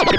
[0.00, 0.16] Good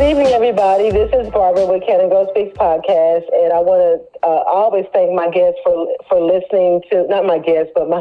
[0.00, 0.90] evening, everybody.
[0.90, 5.12] This is Barbara with Cannon Go Speaks podcast, and I want to uh, always thank
[5.12, 8.00] my guests for for listening to not my guests, but my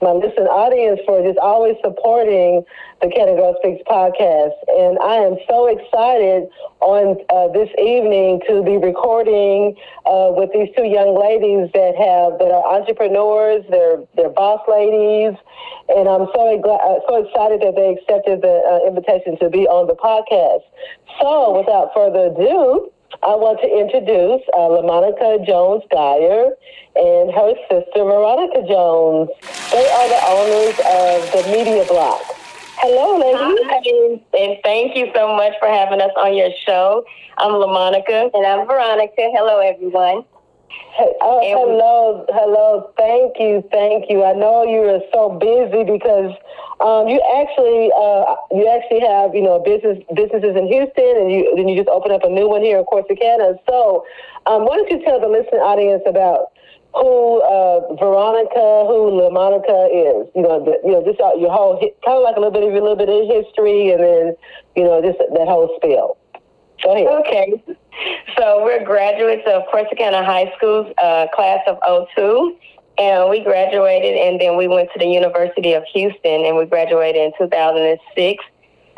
[0.00, 2.62] my listening audience for just always supporting
[3.02, 4.54] the Cannon Go Speaks podcast.
[4.70, 6.46] And I am so excited
[6.80, 9.74] on uh, this evening to be recording
[10.06, 13.64] uh, with these two young ladies that have that are entrepreneurs.
[13.70, 15.34] They're they're boss ladies,
[15.90, 19.86] and I'm so uh, so excited that they accepted the uh, invitation to be on
[19.90, 20.62] the podcast.
[21.20, 22.90] So, without further ado,
[23.22, 26.54] I want to introduce uh, LaMonica Jones Geyer
[26.94, 29.28] and her sister Veronica Jones.
[29.72, 32.22] They are the owners of the Media Block.
[32.78, 33.58] Hello, ladies.
[33.66, 37.04] Hi, and thank you so much for having us on your show.
[37.38, 38.30] I'm LaMonica.
[38.32, 39.30] And I'm Veronica.
[39.34, 40.24] Hello, everyone.
[40.98, 42.90] Oh, hello, hello.
[42.96, 44.24] Thank you, thank you.
[44.24, 46.34] I know you are so busy because
[46.80, 51.54] um, you actually uh, you actually have you know business businesses in Houston, and you
[51.56, 53.58] then you just opened up a new one here in Corsicana.
[53.68, 54.04] So,
[54.46, 56.50] um, why don't you tell the listening audience about
[56.94, 60.26] who uh, Veronica, who La Monica is?
[60.34, 62.72] You know, the, you know, just your whole kind of like a little bit of
[62.72, 64.24] your little bit of history, and then
[64.74, 66.18] you know just that whole spiel.
[66.84, 67.62] Okay.
[68.36, 71.78] So we're graduates of Corsicana High School's uh, class of
[72.14, 72.56] 02.
[72.98, 77.22] And we graduated, and then we went to the University of Houston, and we graduated
[77.22, 78.44] in 2006.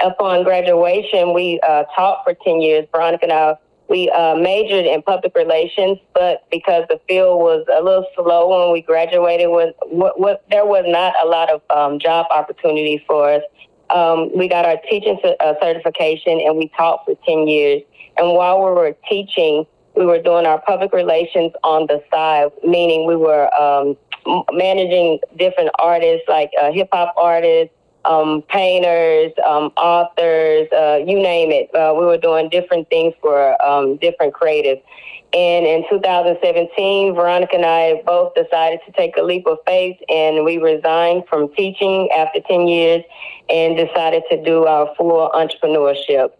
[0.03, 2.87] Upon graduation, we uh, taught for 10 years.
[2.93, 3.57] Veronica and I,
[3.91, 8.73] we uh, majored in public relations, but because the field was a little slow when
[8.73, 13.31] we graduated, was what, what there was not a lot of um, job opportunities for
[13.31, 13.43] us.
[13.95, 17.83] Um, we got our teaching uh, certification, and we taught for 10 years.
[18.17, 19.67] And while we were teaching,
[19.97, 23.97] we were doing our public relations on the side, meaning we were um,
[24.53, 27.75] managing different artists, like uh, hip hop artists,
[28.05, 31.75] um, painters, um, authors, uh, you name it.
[31.75, 34.83] Uh, we were doing different things for um, different creatives.
[35.33, 40.45] And in 2017, Veronica and I both decided to take a leap of faith, and
[40.45, 43.05] we resigned from teaching after 10 years
[43.49, 46.33] and decided to do our full entrepreneurship.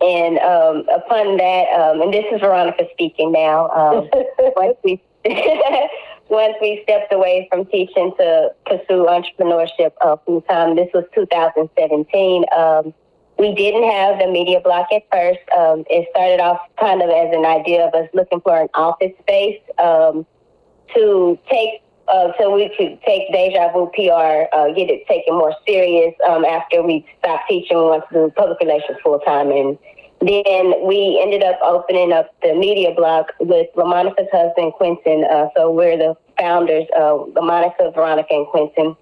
[0.00, 3.68] And um, upon that, um, and this is Veronica speaking now.
[3.70, 4.08] Um,
[4.38, 5.02] once we
[6.28, 12.44] once we stepped away from teaching to pursue entrepreneurship uh, full time, this was 2017.
[12.56, 12.94] Um,
[13.38, 15.40] we didn't have the media block at first.
[15.56, 19.12] Um, it started off kind of as an idea of us looking for an office
[19.20, 20.26] space um,
[20.94, 25.54] to take uh, so we could take Deja Vu PR, uh, get it taken more
[25.66, 27.78] serious um, after we stopped teaching.
[27.78, 29.50] We went to do public relations full time.
[29.50, 29.78] And
[30.20, 35.24] then we ended up opening up the media block with LaMonica's husband, Quentin.
[35.24, 38.96] Uh, so we're the founders, uh, LaMonica, Veronica, and Quentin.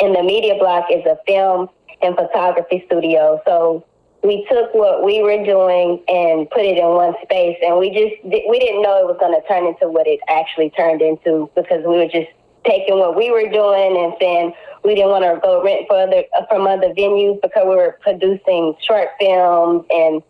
[0.00, 1.68] And the media block is a film
[2.02, 3.40] and photography studio.
[3.46, 3.84] So
[4.22, 8.24] we took what we were doing and put it in one space, and we just
[8.24, 11.84] we didn't know it was going to turn into what it actually turned into because
[11.86, 12.30] we were just
[12.64, 16.24] taking what we were doing and saying we didn't want to go rent for other
[16.48, 20.22] from other venues because we were producing short films and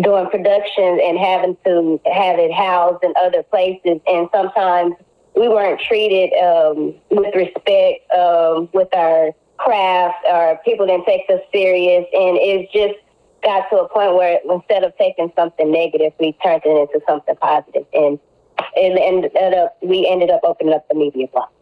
[0.00, 4.94] doing productions and having to have it housed in other places, and sometimes
[5.34, 9.32] we weren't treated um, with respect um, with our
[9.64, 12.98] craft, or people didn't take us serious, and it just
[13.42, 17.36] got to a point where instead of taking something negative, we turned it into something
[17.36, 18.18] positive, and
[18.76, 21.52] it ended up we ended up opening up the media block.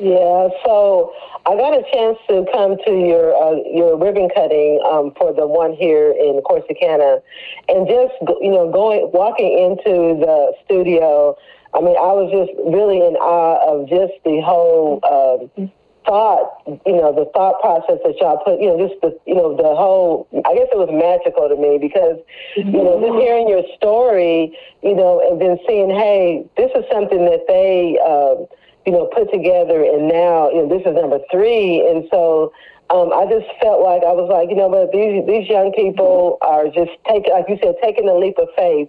[0.00, 1.12] Yeah, so
[1.44, 5.46] I got a chance to come to your uh, your ribbon cutting um, for the
[5.46, 7.20] one here in Corsicana,
[7.68, 11.36] and just you know going walking into the studio.
[11.74, 15.70] I mean, I was just really in awe of just the whole um,
[16.08, 19.54] thought, you know, the thought process that y'all put, you know, just the, you know,
[19.54, 22.16] the whole, I guess it was magical to me because,
[22.56, 27.26] you know, just hearing your story, you know, and then seeing, hey, this is something
[27.26, 28.48] that they, um,
[28.86, 31.84] you know, put together and now, you know, this is number three.
[31.86, 32.52] And so,
[32.90, 36.40] um, I just felt like I was like, you know, but these these young people
[36.40, 38.88] are just taking, like you said, taking a leap of faith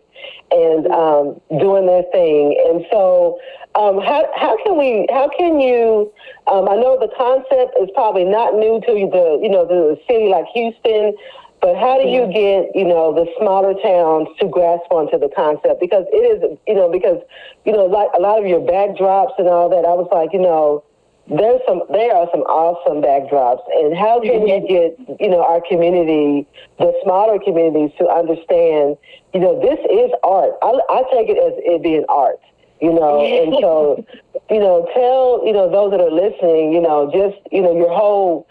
[0.56, 2.56] and um, doing their thing.
[2.56, 3.36] And so,
[3.76, 5.04] um, how how can we?
[5.12, 6.08] How can you?
[6.48, 10.00] Um, I know the concept is probably not new to you, the you know the
[10.08, 11.12] city like Houston,
[11.60, 15.84] but how do you get you know the smaller towns to grasp onto the concept?
[15.84, 16.40] Because it is
[16.72, 17.20] you know because
[17.68, 19.84] you know like a lot of your backdrops and all that.
[19.84, 20.88] I was like, you know
[21.30, 25.62] there's some there are some awesome backdrops and how can you get you know our
[25.70, 26.48] community
[26.80, 28.98] the smaller communities to understand
[29.34, 32.40] you know this is art i, I take it as it being art
[32.82, 34.06] you know and so
[34.50, 37.94] you know tell you know those that are listening you know just you know your
[37.94, 38.48] whole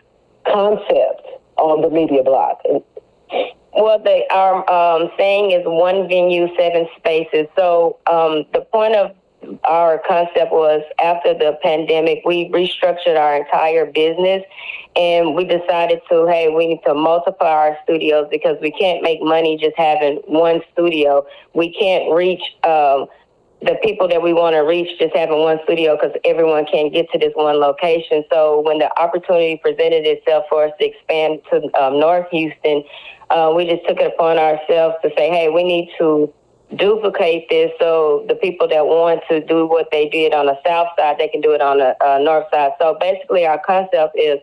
[0.51, 1.27] concept
[1.59, 2.63] on the media block?
[3.75, 7.47] Well, the, our um, saying is one venue, seven spaces.
[7.57, 9.15] So um, the point of
[9.65, 14.43] our concept was after the pandemic, we restructured our entire business
[14.97, 19.23] and we decided to, hey, we need to multiply our studios because we can't make
[19.23, 21.25] money just having one studio.
[21.55, 23.07] We can't reach um,
[23.63, 27.07] the people that we want to reach just having one studio because everyone can't get
[27.13, 28.25] to this one location.
[28.31, 32.85] So when the opportunity presented itself for us to expand to um, North Houston,
[33.31, 36.33] uh, we just took it upon ourselves to say, hey, we need to
[36.77, 40.89] duplicate this so the people that want to do what they did on the south
[40.99, 42.73] side, they can do it on the uh, north side.
[42.79, 44.39] So basically, our concept is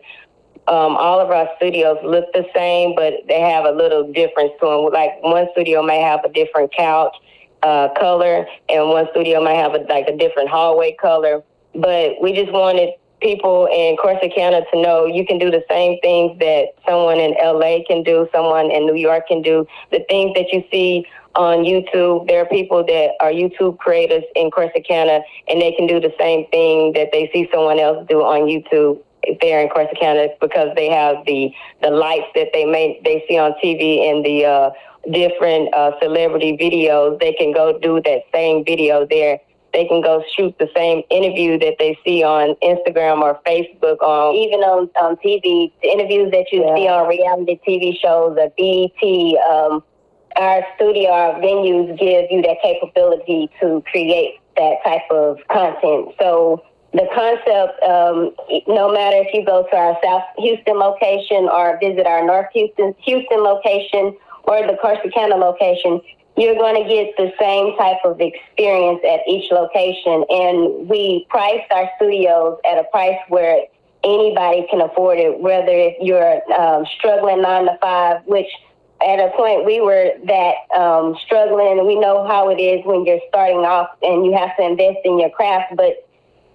[0.68, 4.66] um, all of our studios look the same, but they have a little difference to
[4.66, 4.92] them.
[4.92, 7.14] Like one studio may have a different couch
[7.62, 11.42] uh, color, and one studio might have a, like a different hallway color.
[11.74, 16.38] But we just wanted people in Corsicana to know you can do the same things
[16.38, 19.66] that someone in LA can do, someone in New York can do.
[19.90, 24.50] The things that you see on YouTube, there are people that are YouTube creators in
[24.50, 28.48] Corsicana, and they can do the same thing that they see someone else do on
[28.48, 29.02] YouTube
[29.40, 31.52] there in Corsicana because they have the
[31.82, 34.70] the lights that they may they see on TV and the uh,
[35.12, 37.18] different uh, celebrity videos.
[37.20, 39.38] They can go do that same video there.
[39.72, 44.00] They can go shoot the same interview that they see on Instagram or Facebook.
[44.00, 46.74] On even on um, TV, the interviews that you yeah.
[46.74, 49.50] see on reality TV shows, the BET.
[49.50, 49.84] Um,
[50.38, 56.14] our studio, our venues give you that capability to create that type of content.
[56.18, 58.34] So the concept, um,
[58.66, 62.94] no matter if you go to our South Houston location or visit our North Houston
[63.04, 66.00] Houston location or the Corsicana location,
[66.36, 70.24] you're going to get the same type of experience at each location.
[70.28, 73.64] And we priced our studios at a price where
[74.04, 78.48] anybody can afford it, whether if you're um, struggling nine to five, which
[79.02, 83.20] at a point we were that um, struggling, we know how it is when you're
[83.28, 86.08] starting off and you have to invest in your craft, but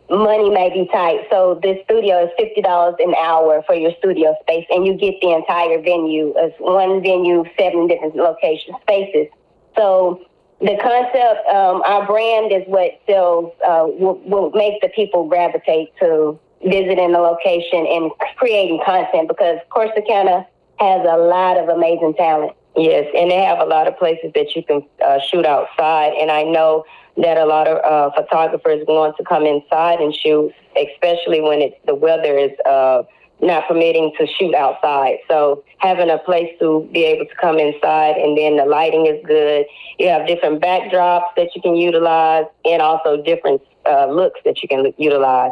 [0.09, 1.27] money may be tight.
[1.29, 5.15] So this studio is fifty dollars an hour for your studio space, and you get
[5.21, 9.27] the entire venue as one venue, seven different location spaces.
[9.75, 10.21] So
[10.59, 15.89] the concept, um, our brand is what sells, uh, will, will make the people gravitate
[15.99, 20.45] to visiting the location and creating content because Corsicana
[20.81, 22.53] has a lot of amazing talent.
[22.75, 26.13] Yes, and they have a lot of places that you can uh, shoot outside.
[26.19, 26.85] And I know
[27.17, 31.75] that a lot of uh, photographers want to come inside and shoot, especially when it's,
[31.85, 33.03] the weather is uh,
[33.41, 35.17] not permitting to shoot outside.
[35.27, 39.19] So having a place to be able to come inside and then the lighting is
[39.25, 39.65] good.
[39.99, 44.69] You have different backdrops that you can utilize and also different uh, looks that you
[44.69, 45.51] can utilize.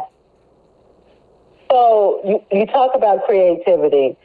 [1.70, 4.16] So you, you talk about creativity.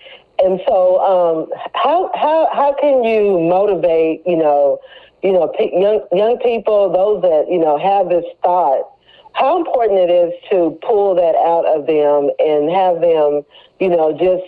[0.45, 4.79] And so, um, how how how can you motivate you know
[5.23, 8.85] you know young young people, those that you know have this thought?
[9.33, 13.41] How important it is to pull that out of them and have them
[13.79, 14.45] you know just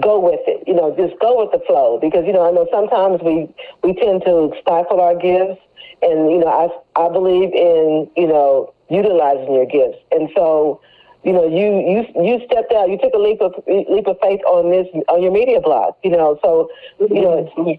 [0.00, 0.64] go with it.
[0.66, 3.48] You know, just go with the flow because you know I know sometimes we
[3.82, 5.60] we tend to stifle our gifts,
[6.02, 6.68] and you know I
[7.00, 10.80] I believe in you know utilizing your gifts, and so
[11.24, 12.88] you know, you you you stepped out.
[12.88, 15.98] You took a leap of leap of faith on this on your media block.
[16.02, 17.78] You know, so you know,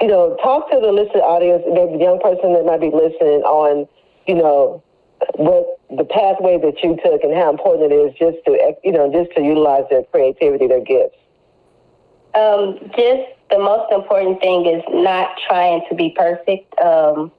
[0.00, 3.44] you know, talk to the listening audience, maybe the young person that might be listening
[3.44, 3.86] on,
[4.26, 4.82] you know,
[5.34, 9.12] what the pathway that you took and how important it is just to you know
[9.12, 11.16] just to utilize their creativity, their gifts.
[12.34, 16.78] Um, just the most important thing is not trying to be perfect.
[16.80, 17.32] Um,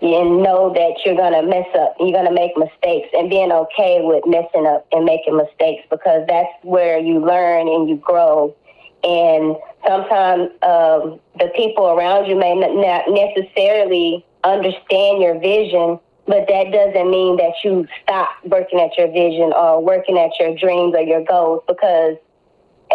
[0.00, 3.50] and know that you're going to mess up, you're going to make mistakes, and being
[3.50, 8.54] okay with messing up and making mistakes because that's where you learn and you grow.
[9.02, 16.70] And sometimes um, the people around you may not necessarily understand your vision, but that
[16.72, 21.02] doesn't mean that you stop working at your vision or working at your dreams or
[21.02, 22.16] your goals because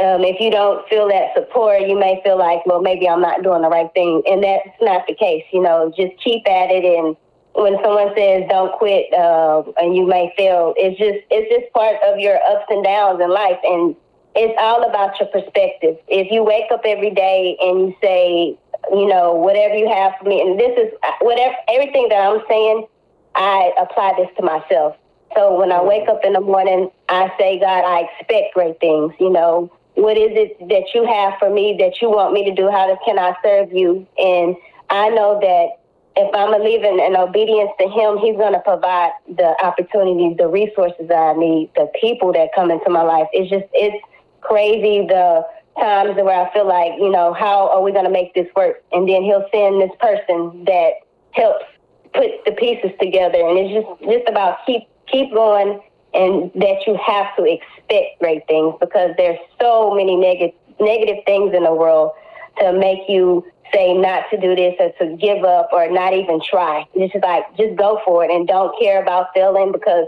[0.02, 3.44] um, if you don't feel that support, you may feel like, well, maybe I'm not
[3.44, 5.44] doing the right thing, and that's not the case.
[5.54, 6.84] You know, just keep at it.
[6.84, 7.16] And
[7.54, 11.98] when someone says don't quit, uh, and you may fail, it's just it's just part
[12.04, 13.96] of your ups and downs in life, and
[14.36, 15.98] it's all about your perspective.
[16.08, 18.58] If you wake up every day and you say,
[18.92, 22.88] you know, whatever you have for me, and this is whatever everything that I'm saying,
[23.36, 24.98] I apply this to myself.
[25.36, 29.14] So when I wake up in the morning, I say, God, I expect great things.
[29.20, 29.72] You know,
[30.04, 32.70] what is it that you have for me that you want me to do?
[32.70, 34.06] How can I serve you?
[34.18, 34.56] And
[34.90, 35.80] I know that
[36.16, 41.08] if I'm living in obedience to Him, He's going to provide the opportunities, the resources
[41.08, 43.28] that I need, the people that come into my life.
[43.32, 43.96] It's just, it's
[44.42, 45.48] crazy the
[45.80, 48.84] times where I feel like, you know, how are we going to make this work?
[48.92, 51.66] And then he'll send this person that helps
[52.14, 53.40] put the pieces together.
[53.40, 55.80] And it's just, just about keep, keep going
[56.14, 61.54] and that you have to expect great things because there's so many negative, negative things
[61.54, 62.12] in the world
[62.60, 66.40] to make you say not to do this or to give up or not even
[66.42, 66.86] try.
[66.94, 70.08] It's just like, just go for it and don't care about failing because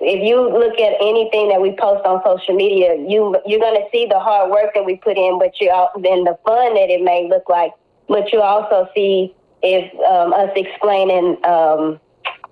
[0.00, 4.06] if you look at anything that we post on social media, you you're gonna see
[4.06, 5.68] the hard work that we put in, but you
[6.02, 7.72] then the fun that it may look like.
[8.08, 9.32] But you also see
[9.62, 12.00] if um, us explaining um,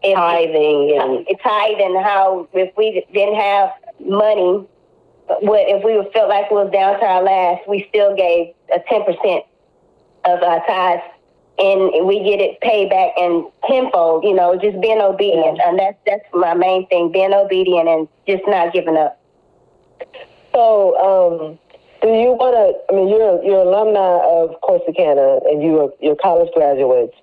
[0.02, 4.66] if Tithing and it's tithing how if we didn't have money,
[5.40, 8.80] what if we felt like we was down to our last, we still gave a
[8.88, 9.44] ten percent
[10.24, 11.02] of our tithes
[11.58, 15.60] and we get it paid back in tenfold, you know, just being obedient.
[15.64, 19.20] And that's that's my main thing, being obedient and just not giving up.
[20.52, 21.58] So, um,
[22.02, 22.66] do you want to?
[22.88, 27.14] I mean, you're you're alumni of Corsicana, and you are you're college graduates.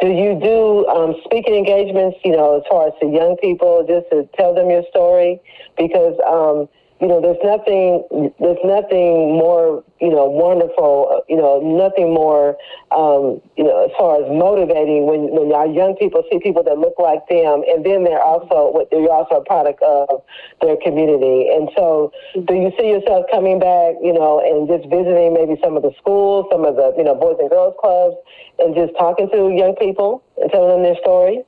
[0.00, 2.18] Do you do um, speaking engagements?
[2.24, 5.40] You know, as far as to young people, just to tell them your story,
[5.78, 6.68] because um,
[7.00, 8.06] you know, there's nothing,
[8.38, 12.56] there's nothing more, you know, wonderful, you know, nothing more,
[12.94, 16.78] um, you know, as far as motivating when, when our young people see people that
[16.78, 20.22] look like them, and then they're also, they're also a product of
[20.62, 21.50] their community.
[21.50, 22.12] And so,
[22.46, 25.92] do you see yourself coming back, you know, and just visiting maybe some of the
[25.98, 28.16] schools, some of the, you know, boys and girls clubs,
[28.60, 31.42] and just talking to young people and telling them their story?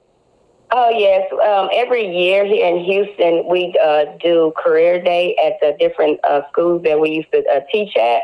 [0.72, 5.76] Oh yes, um, every year here in Houston we uh, do career day at the
[5.78, 8.22] different uh, schools that we used to uh, teach at.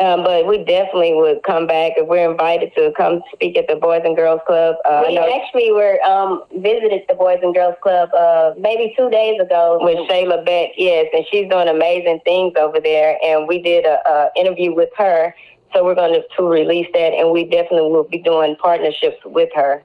[0.00, 3.76] Um, but we definitely would come back if we're invited to come speak at the
[3.76, 4.76] Boys and Girls Club.
[4.86, 9.38] Uh, we actually were um, visited the Boys and Girls Club uh, maybe two days
[9.38, 10.70] ago with Shayla Beck.
[10.78, 13.18] Yes, and she's doing amazing things over there.
[13.22, 15.34] And we did a, a interview with her,
[15.74, 19.50] so we're going to, to release that, and we definitely will be doing partnerships with
[19.54, 19.82] her.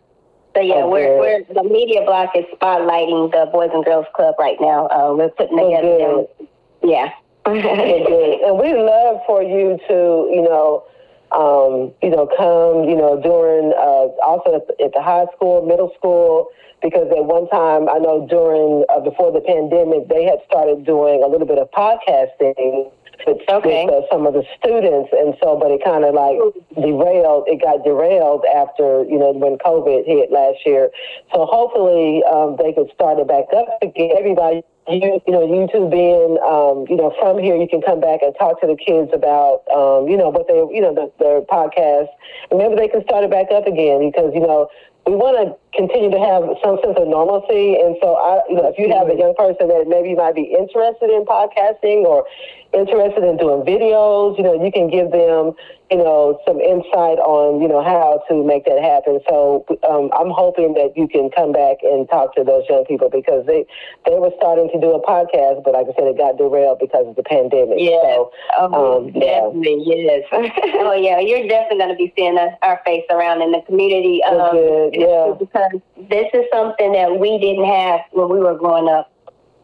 [0.57, 4.33] So yeah, Oh, we're, we're the media block is spotlighting the Boys and Girls Club
[4.39, 4.87] right now.
[4.87, 6.25] Uh, we're putting Oh, together.
[6.39, 6.47] good.
[6.89, 7.09] Yeah.
[7.45, 10.83] And we'd love for you to, you know,
[11.31, 15.63] um, you know, come, you know, during uh, also at the, at the high school,
[15.65, 16.49] middle school,
[16.81, 21.23] because at one time I know during uh, before the pandemic they had started doing
[21.23, 22.91] a little bit of podcasting
[23.27, 23.85] with, Okay.
[23.85, 26.39] with uh, some of the students, and so but it kind of like
[26.75, 27.45] derailed.
[27.47, 30.89] It got derailed after you know when COVID hit last year.
[31.33, 34.15] So hopefully um, they could start it back up again.
[34.17, 37.99] Everybody you you know you two being um, you know from here you can come
[37.99, 41.11] back and talk to the kids about um, you know what they you know the,
[41.19, 42.07] their podcast
[42.49, 44.69] and maybe they can start it back up again because you know
[45.05, 48.67] we want to continue to have some sense of normalcy and so I you know
[48.67, 52.25] if you have a young person that maybe might be interested in podcasting or
[52.73, 55.53] interested in doing videos you know you can give them
[55.89, 60.31] you know some insight on you know how to make that happen so um, I'm
[60.31, 63.65] hoping that you can come back and talk to those young people because they
[64.05, 67.07] they were starting to do a podcast, but like I said, it got derailed because
[67.07, 67.77] of the pandemic.
[67.79, 68.03] Yes.
[68.03, 69.47] So, Um, Um, yeah.
[69.47, 70.23] definitely, yes.
[70.79, 74.23] Oh yeah, you're definitely going to be seeing us, our face around in the community.
[74.23, 75.33] Um, good, yeah.
[75.37, 75.66] Because
[76.09, 79.11] this is something that we didn't have when we were growing up.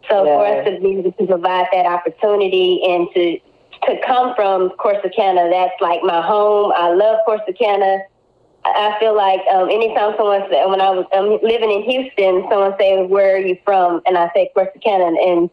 [0.10, 3.40] So for us to be able to provide that opportunity and to
[3.88, 6.72] to come from Corsicana, that's like my home.
[6.76, 8.02] I love Corsicana.
[8.66, 12.76] I feel like um, anytime someone said, when I was um, living in Houston, someone
[12.80, 15.50] say, "Where are you from?" and I say Corsicana, and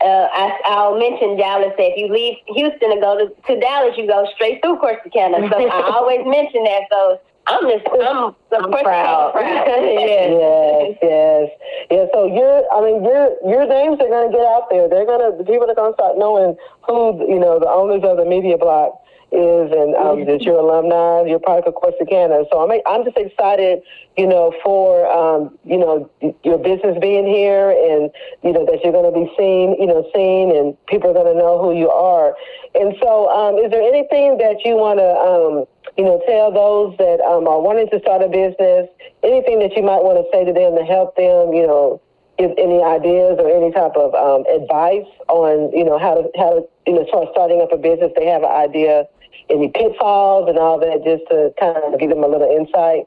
[0.00, 1.72] uh, I, I'll mention Dallas.
[1.76, 5.48] Say if you leave Houston and go to, to Dallas, you go straight through Corsicana.
[5.50, 6.82] So I always mention that.
[6.90, 9.32] So I'm just I'm, I'm proud.
[9.40, 10.28] yes.
[10.36, 11.48] yes, yes,
[11.90, 12.04] yeah.
[12.12, 14.88] So your, I mean, your your names are going to get out there.
[14.88, 18.04] They're going to the people are going to start knowing who you know the owners
[18.04, 19.00] of the media block
[19.30, 22.44] is, and um, that you're alumni, you're part of Corsicana.
[22.50, 23.82] So I'm I'm just excited,
[24.16, 26.10] you know, for um, you know
[26.44, 28.10] your business being here, and
[28.42, 31.32] you know that you're going to be seen, you know, seen, and people are going
[31.32, 32.34] to know who you are.
[32.74, 35.64] And so, um, is there anything that you want to, um,
[35.96, 38.88] you know, tell those that um, are wanting to start a business?
[39.22, 42.00] Anything that you might want to say to them to help them, you know,
[42.38, 46.60] give any ideas or any type of um, advice on, you know, how to how
[46.60, 48.12] to, you know, start starting up a business?
[48.14, 49.08] They have an idea,
[49.50, 53.06] any pitfalls and all that, just to kind of give them a little insight.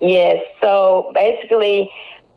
[0.00, 0.44] Yes.
[0.60, 1.90] So basically,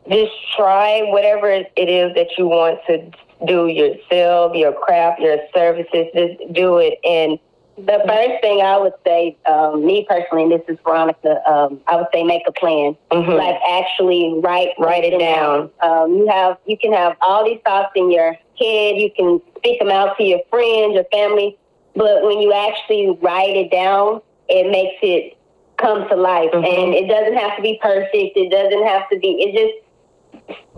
[0.08, 3.10] just try whatever it is that you want to
[3.46, 6.06] do yourself, your craft, your services.
[6.14, 7.38] Just do it and
[7.78, 11.96] The first thing I would say, um, me personally, and this is Veronica, um, I
[11.96, 12.94] would say make a plan.
[13.10, 13.38] Mhm.
[13.38, 15.70] Like actually write Write it down.
[15.80, 18.96] Um, you have you can have all these thoughts in your head.
[18.96, 21.56] You can speak them out to your friends, your family,
[21.94, 25.36] but when you actually write it down, it makes it
[25.76, 26.50] come to life.
[26.52, 26.64] Mhm.
[26.64, 28.36] And it doesn't have to be perfect.
[28.36, 29.42] It doesn't have to be.
[29.42, 29.74] It just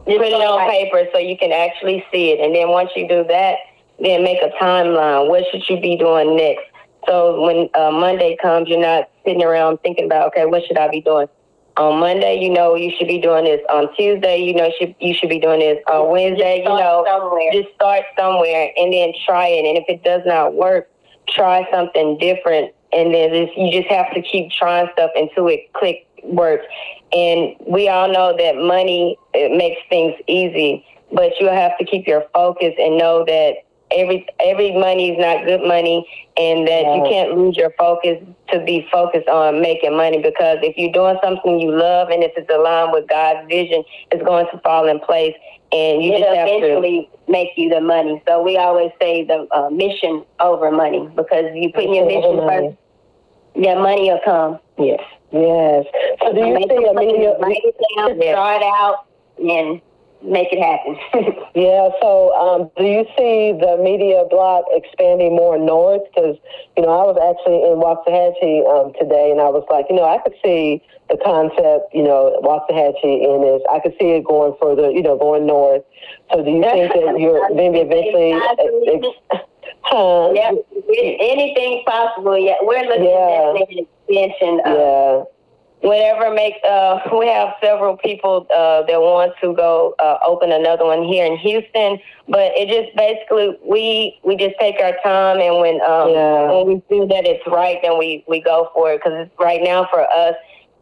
[0.07, 2.41] just put it on like- paper so you can actually see it.
[2.41, 3.59] And then once you do that,
[4.01, 5.29] then make a timeline.
[5.29, 6.65] What should you be doing next?
[7.07, 10.89] So when uh, Monday comes, you're not sitting around thinking about, okay, what should I
[10.89, 11.29] be doing?
[11.77, 13.61] On Monday, you know you should be doing this.
[13.71, 15.79] On Tuesday, you know should, you should be doing this.
[15.89, 17.51] On Wednesday, you know somewhere.
[17.53, 19.65] just start somewhere and then try it.
[19.65, 20.91] And if it does not work,
[21.29, 22.73] try something different.
[22.93, 26.67] And then you just have to keep trying stuff until it click works.
[27.13, 32.07] And we all know that money it makes things easy, but you have to keep
[32.07, 33.55] your focus and know that
[33.95, 36.07] every every money is not good money,
[36.37, 38.19] and that you can't lose your focus
[38.51, 40.19] to be focused on making money.
[40.23, 44.23] Because if you're doing something you love and if it's aligned with God's vision, it's
[44.25, 45.35] going to fall in place.
[45.73, 48.23] And you It'll just have to eventually make you the money.
[48.29, 52.37] So we always say the uh, mission over money because you put your Mission over
[52.37, 52.69] mission money.
[52.69, 52.79] first,
[53.55, 54.59] Yeah, money will come.
[54.79, 55.01] yes.
[55.33, 55.87] Yes.
[56.23, 57.35] So do you Make see a a media?
[57.39, 58.35] plan, write it down, Yeah.
[58.81, 59.07] out,
[59.39, 59.81] and
[60.25, 60.97] make it happen.
[61.55, 61.91] Yeah.
[62.01, 66.01] So um, do you see the media block expanding more north?
[66.09, 66.37] Because
[66.79, 70.09] you know I was actually in Waxahachie um, today, and I was like, you know,
[70.09, 70.81] I could see
[71.13, 73.61] the concept, you know, Waxahachie in this.
[73.69, 75.85] I could see it going further, you know, going north.
[76.33, 78.33] So do you think that you're maybe eventually?
[78.33, 79.45] ex-
[79.85, 80.33] huh?
[80.33, 80.57] yeah,
[81.21, 82.39] anything's possible.
[82.39, 83.61] Yeah, we're looking Yeah.
[83.61, 84.61] at an extension.
[84.65, 85.25] Of, Yeah.
[85.83, 90.85] Whatever makes uh we have several people uh that want to go uh open another
[90.85, 91.99] one here in Houston
[92.29, 96.53] but it just basically we we just take our time and when um Yeah.
[96.53, 99.87] when we feel that it's right then we we go for it because right now
[99.91, 100.35] for us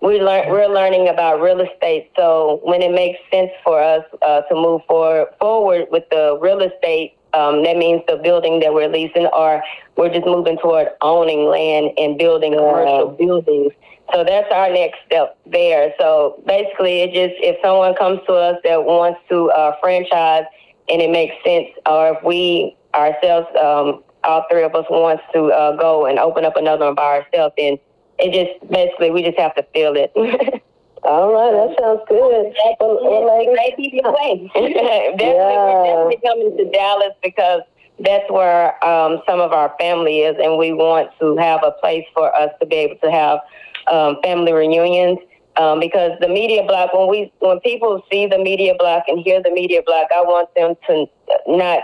[0.03, 4.43] we learn we're learning about real estate so when it makes sense for us uh
[4.43, 8.89] to move forward forward with the real estate um, that means the building that we're
[8.89, 9.63] leasing, or
[9.97, 12.59] we're just moving toward owning land and building Yeah.
[12.59, 13.73] commercial buildings.
[14.13, 15.93] So that's our next step there.
[15.99, 20.45] So basically, it just if someone comes to us that wants to uh, franchise
[20.89, 25.47] and it makes sense, or if we ourselves, um, all three of us wants to
[25.53, 27.79] uh, go and open up another one by ourselves, then
[28.19, 30.13] it just basically we just have to feel it.
[31.03, 31.53] All right.
[31.53, 32.53] That sounds good.
[32.79, 34.01] Well, well, ladies.
[34.05, 34.51] Way.
[34.55, 34.77] definitely,
[35.19, 35.65] Yeah.
[35.65, 37.63] we're definitely coming to Dallas because
[38.01, 42.05] that's where um, some of our family is, and we want to have a place
[42.15, 43.39] for us to be able to have
[43.91, 45.19] um, family reunions.
[45.57, 49.43] Um, because the media block, when we when people see the media block and hear
[49.43, 51.07] the media block, I want them to
[51.47, 51.83] not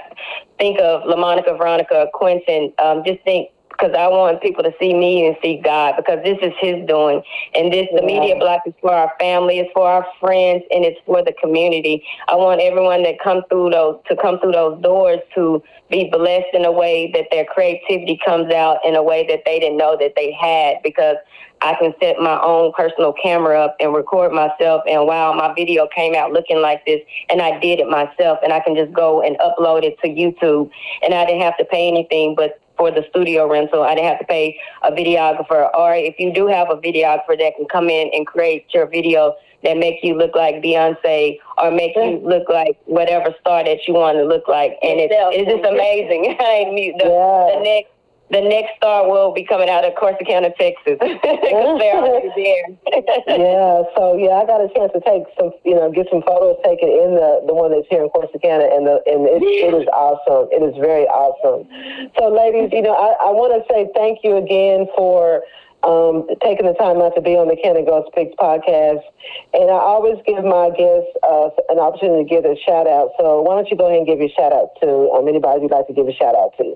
[0.58, 2.72] think of LaMonica, Veronica, or Quentin.
[2.78, 6.38] Um, just think because I want people to see me and see God because this
[6.42, 7.22] is His doing,
[7.54, 10.98] and this the media block is for our family, it's for our friends, and it's
[11.04, 12.04] for the community.
[12.28, 16.54] I want everyone that come through those to come through those doors to be blessed
[16.54, 19.96] in a way that their creativity comes out in a way that they didn't know
[19.98, 21.16] that they had because
[21.62, 25.88] I can set my own personal camera up and record myself and wow my video
[25.94, 29.22] came out looking like this and I did it myself and I can just go
[29.22, 30.70] and upload it to YouTube
[31.02, 33.82] and I didn't have to pay anything but for the studio rental.
[33.82, 35.70] I didn't have to pay a videographer.
[35.74, 39.34] Or if you do have a videographer that can come in and create your video
[39.64, 43.94] that make you look like Beyonce or make you look like whatever star that you
[43.94, 46.36] want to look like and it's, it's just amazing.
[46.40, 47.58] I mean, the, Yeah.
[47.58, 47.95] the next
[48.30, 52.66] the next star will be coming out of Corsicana, Texas, because they're already there.
[53.38, 56.58] yeah, so yeah, I got a chance to take some, you know, get some photos
[56.64, 59.86] taken in the the one that's here in Corsicana, and the and it, it is
[59.94, 60.50] awesome.
[60.50, 61.70] It is very awesome.
[62.18, 65.42] So, ladies, you know, I, I want to say thank you again for
[65.86, 69.06] um, taking the time out to be on the Canada Girl Speaks podcast.
[69.54, 73.14] And I always give my guests uh, an opportunity to give a shout out.
[73.22, 75.70] So, why don't you go ahead and give your shout out to um, anybody you'd
[75.70, 76.74] like to give a shout out to?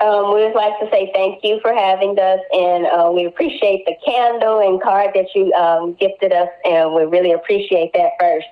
[0.00, 3.84] Um, we would like to say thank you for having us, and uh, we appreciate
[3.84, 8.46] the candle and card that you um, gifted us, and we really appreciate that first.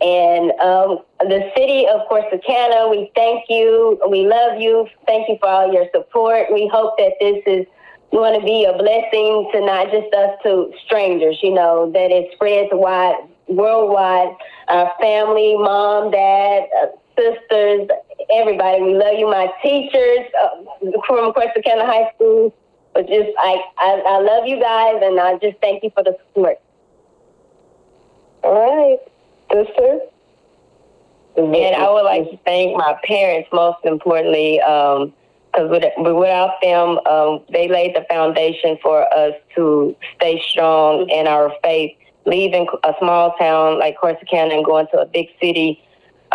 [0.00, 4.00] And um, the city of Corsicana, we thank you.
[4.08, 4.86] We love you.
[5.06, 6.46] Thank you for all your support.
[6.52, 7.66] We hope that this is
[8.12, 12.30] going to be a blessing to not just us, to strangers, you know, that it
[12.32, 13.16] spreads wide,
[13.48, 14.36] worldwide.
[14.68, 16.86] Our family, mom, dad, uh,
[17.18, 17.88] sisters,
[18.32, 18.82] everybody.
[18.82, 22.54] We love you, my teachers uh, from Corsicana High School.
[22.94, 26.16] But just, I, I, I love you guys, and I just thank you for the
[26.28, 26.58] support.
[28.42, 28.98] All right,
[29.52, 30.00] sister.
[31.36, 35.12] And I would like to thank my parents, most importantly, um,
[35.52, 41.52] because without them, um, they laid the foundation for us to stay strong in our
[41.62, 41.96] faith.
[42.26, 45.82] Leaving a small town like Corsicana and going to a big city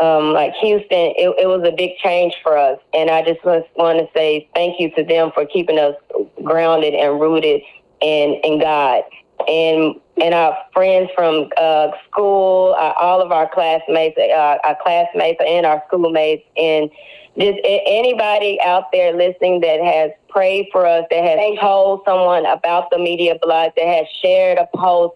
[0.01, 2.79] um, like Houston, it, it was a big change for us.
[2.93, 5.95] And I just want to say thank you to them for keeping us
[6.43, 7.61] grounded and rooted
[8.01, 9.03] in, in God.
[9.47, 15.41] And and our friends from uh, school, uh, all of our classmates, uh, our classmates
[15.45, 16.89] and our schoolmates, and
[17.37, 22.11] just anybody out there listening that has prayed for us, that has Thank told you.
[22.11, 25.15] someone about the media block, that has shared a post,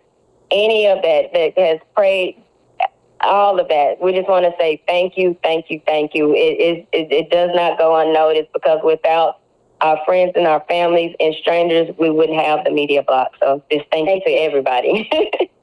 [0.49, 2.41] any of that, that has prayed,
[3.21, 4.01] all of that.
[4.01, 6.33] We just want to say thank you, thank you, thank you.
[6.33, 9.39] It, it, it does not go unnoticed because without
[9.81, 13.31] our friends and our families and strangers, we wouldn't have the media block.
[13.39, 15.09] So just thank, thank you to everybody.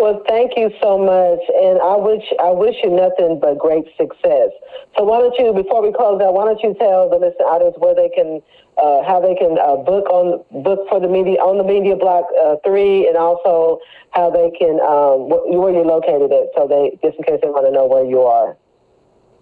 [0.00, 4.48] Well, thank you so much, and I wish I wish you nothing but great success.
[4.96, 7.76] So, why don't you, before we close out, why don't you tell the listening audience
[7.76, 8.40] where they can,
[8.76, 12.26] uh, how they can uh, book on book for the media on the Media Block
[12.42, 13.80] uh, Three, and also
[14.10, 17.66] how they can um, where you're located at, so they just in case they want
[17.66, 18.56] to know where you are.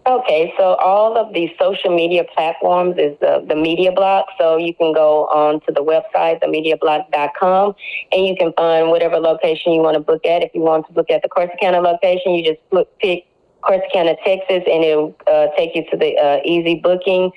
[0.09, 4.25] Okay, so all of the social media platforms is the, the Media Block.
[4.39, 7.75] So you can go on to the website, themediablock.com,
[8.13, 10.43] and you can find whatever location you want to book at.
[10.43, 13.27] If you want to book at the Corsicana location, you just pick
[13.63, 17.31] Corsicana, Texas, and it'll uh, take you to the uh, easy booking.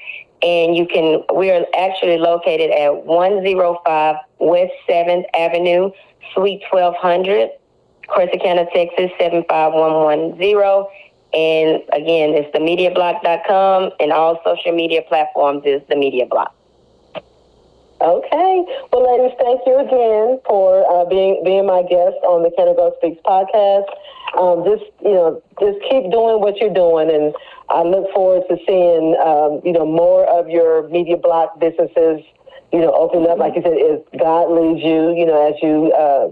[0.43, 5.91] And you can, we are actually located at 105 West 7th Avenue,
[6.33, 7.49] Suite 1200,
[8.07, 10.87] Corsicana, Texas, 75110
[11.33, 16.53] and again, it's themediablock.com and all social media platforms is the Media Block.
[17.15, 18.65] Okay.
[18.91, 22.93] Well, ladies, thank you again for uh, being being my guest on the Canna Go
[22.97, 23.85] Speaks podcast.
[24.35, 27.33] Um, just you know, just keep doing what you're doing, and
[27.71, 32.21] I look forward to seeing um, you know more of your media block businesses.
[32.71, 35.11] You know, open up like you said, as God leads you.
[35.15, 36.31] You know, as you uh,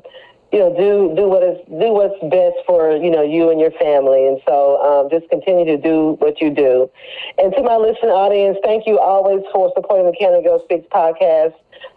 [0.51, 3.71] you know, do do what is do what's best for you know you and your
[3.71, 6.89] family, and so um, just continue to do what you do.
[7.37, 11.53] And to my listening audience, thank you always for supporting the Canada Go Speaks podcast.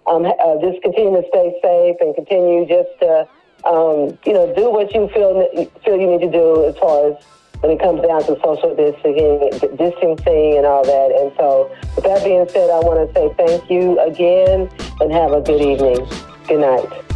[0.06, 3.26] Um, uh, just continue to stay safe and continue just to
[3.64, 5.48] um, you know do what you feel
[5.82, 7.24] feel you need to do as far as
[7.62, 11.14] when it comes down to social distancing, distancing, and all that.
[11.16, 14.68] And so, with that being said, I want to say thank you again
[15.00, 16.06] and have a good evening.
[16.48, 17.11] Good night.